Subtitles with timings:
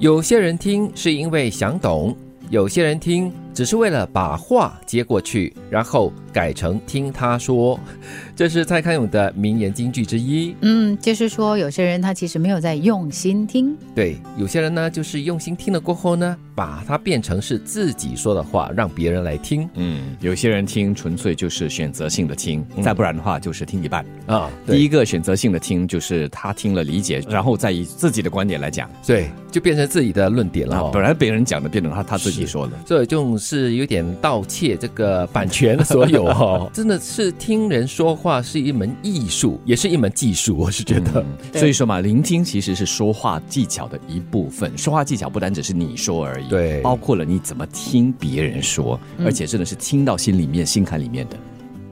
[0.00, 2.16] 有些人听是因为想懂，
[2.50, 7.76] 有些人听只是为了把话接过去，然后改成听他说。
[8.36, 10.54] 这是蔡康永的名言金句之一。
[10.60, 24.06] 嗯，就是说有些人他其实没有在用心听，对，有些人呢，就是用心听了过后呢，把它变成是自己说的话，让别人来听嗯，有些人听纯粹就是选择性的听，再不然的话就是听一半。
[24.28, 24.48] 啊。
[24.68, 28.88] 第一个选择性的听，就是他听了理解，然后再以自己的观点来讲。
[29.04, 30.90] 对，就变成自己的论点了、哦。
[30.94, 32.74] 本来别人讲的变成他他自己说的。
[32.86, 41.24] 这种是有点盗窃这个版权所有哈、哦， 真的是听人说话是一门艺术，也是一门技术，我是觉得。
[41.54, 44.76] 所以说嘛，聆听其实是说话技巧的一部分。
[44.76, 51.36] 说话技巧不单只是你说而已，对包括了你怎么听别人说，而且真的是听到心里面、心坎里面的。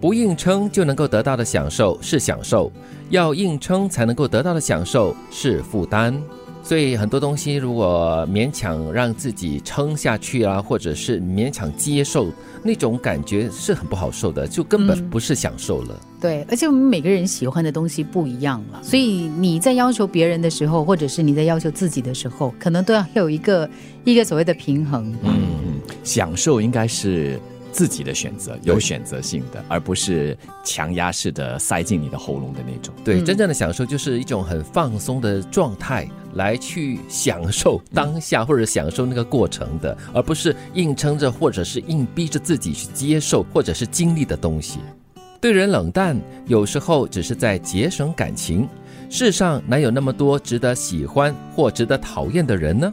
[0.00, 2.72] 不硬撑就能够得到的享受是享受，
[3.10, 6.20] 要硬撑才能够得到的享受是负担。
[6.64, 16.00] 所以很多东西，如果勉强让自己撑下去啊，或者是勉强接受，那种感觉是很不好受的，就根本不是享受了。
[16.18, 23.68] 对，而且我们每个人喜欢的东西不一样了，所以你在要求别人的时候，或者是你在要求自己的时候，可能都要有一个
[24.04, 25.14] 一个所谓的平衡。
[25.22, 25.34] 嗯，
[26.02, 27.38] 享受应该是
[27.72, 32.94] 自己的选择，有选择性的，而不是强压式的塞进你的喉咙的那种。
[33.04, 44.78] 对，嗯真正的享受就是一种很放松的状态，来去享受当下或者享受那个过程的，而不是硬撑着或者是硬逼着自己去接受或者是经历的东西。
[45.40, 48.68] 对人冷淡，有时候只是在节省感情。
[49.10, 52.92] 世上哪有那么多值得喜欢或值得讨厌的人呢？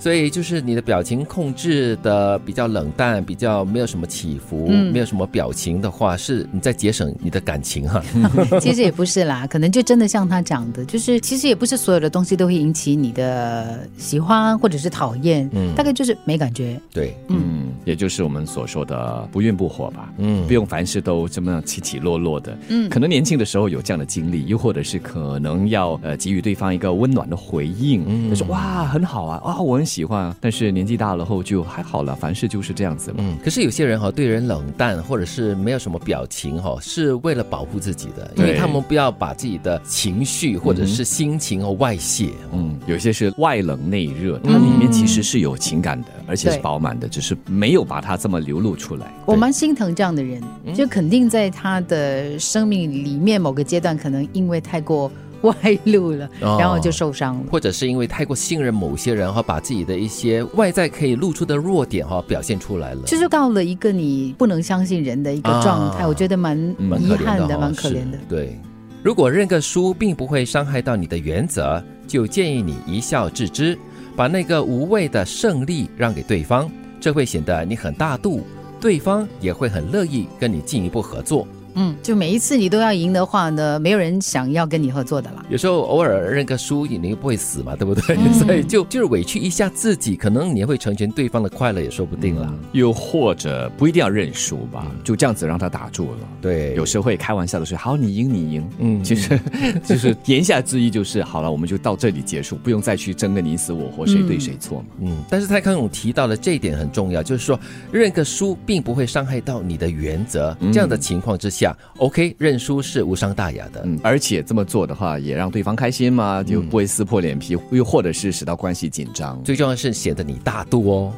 [0.00, 4.90] 所以就是你的表情控制的比较冷淡，比较没有什么起伏，嗯。
[4.92, 8.02] 没有什么表情的话，是你在节省你的感情哈、
[8.60, 15.74] 其实也不是啦， 可能就真的像他讲的，就是其实也不是所有的东西都会引起你的喜欢或者是讨厌，嗯。
[15.76, 16.80] 大概就是没感觉。
[16.92, 20.12] 对，嗯，也就是我们所说的不孕不火吧。
[20.18, 22.56] 嗯不用凡事都这么起起落落的。
[22.68, 30.36] 嗯可能年轻的时候有这样的经历，又或者是可能要呃给予对方一个温暖的回应，嗯就说哇很好啊，啊我很喜欢啊。
[30.40, 33.18] 但是年纪大了后就还好了，凡事就是这样子嘛。
[33.20, 42.30] 嗯，可是有些人哈、对人冷淡，或者是没有什么表情哈、是为了保护自己的，因为他们不要把自己的情绪或者是心情哦外泄。
[42.52, 49.12] 嗯，有些是外冷内热，它里面其实是有情感的，而且是饱满的，只是没有把它这么流露出来。
[49.26, 50.42] 我蛮心疼这样的人，
[50.74, 55.12] 就肯定在他的生命里面某个阶段，可能因为太过
[55.42, 55.54] 外
[55.84, 57.44] 露了，哦然后就受伤了。
[57.50, 63.02] 或者是因为太过信任某些人哈，把自己的一些外在可以露出的弱点哈表现出来了。
[63.04, 68.24] 就是到了一个你不能相信人的一个状态，啊我觉得蛮蛮遗憾的，蛮可怜的是。
[68.26, 68.58] 对，
[69.02, 73.78] 如果认个输并不会伤害到你的原则，就建议你一笑置之，
[74.16, 78.42] 把那个无谓的胜利让给对方，这会显得你很大度，
[78.78, 81.46] 对方也会很乐意跟你进一步合作。
[81.74, 85.44] 嗯，就每一次你都要赢的话呢，没有人想要跟你合作的啦。
[85.48, 88.16] 有时候偶尔认个输，你又不会死嘛，对不对？
[88.16, 92.52] 嗯 所以就就是委屈一下自己，可能你也会成全对方的快乐，也说不定啦。
[92.72, 96.18] 又或者不一定要认输吧，就这样子让他打住了。
[96.40, 99.38] 对，有时候会开玩笑的说：“好，你赢，你赢。”嗯其实
[99.84, 104.86] 就是言下之意就是好了，我们就到这里结束，不用再去争个你死我活，谁对谁错嘛。
[105.02, 107.58] 嗯，但是蔡康永提到的这一点很重要，就是说
[107.92, 110.56] 认个输并不会伤害到你的原则。
[110.60, 111.59] 嗯这样的情况之下
[111.98, 113.82] ，OK，认输是无伤大雅的。
[113.84, 119.42] 嗯，而且这么做的话，也让对方开心嘛，就不会撕破脸皮，又或者是使到关系紧张。
[119.42, 121.12] 最重要的是显得你大度哦。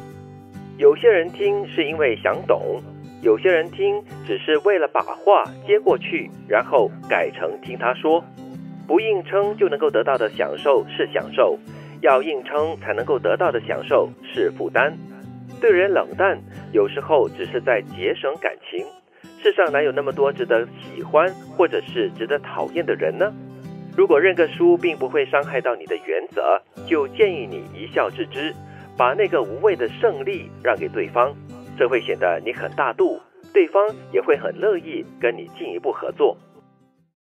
[0.77, 2.81] 有些人听是因为想懂，
[3.21, 8.23] 有些人听只是为了把话接过去，然后改成听他说。
[8.85, 11.57] 不硬撑就能够得到的享受是享受，
[12.01, 14.93] 要硬撑才能够得到的享受是负担。
[15.61, 16.37] 对人冷淡，
[16.73, 18.85] 有时候只是在节省感情。
[19.43, 23.29] 世上哪有那么多值得喜欢或者是值得讨厌的人呢？
[23.97, 28.55] 如果认个输并不会伤害到你的原则，就建议你一笑置之，
[28.97, 31.35] 把那个无谓的胜利让给对方，
[31.77, 33.19] 这会显得你很大度，
[33.53, 36.37] 对方也会很乐意跟你进一步合作。